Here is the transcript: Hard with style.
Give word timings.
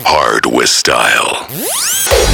Hard 0.00 0.46
with 0.46 0.70
style. 0.70 2.31